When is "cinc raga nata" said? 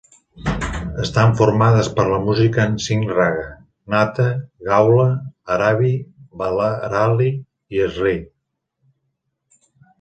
2.85-4.27